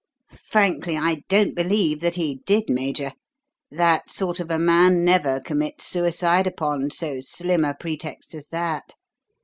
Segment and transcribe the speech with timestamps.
[0.49, 3.11] Frankly, I don't believe that he did, Major.
[3.69, 8.95] That sort of a man never commits suicide upon so slim a pretext as that.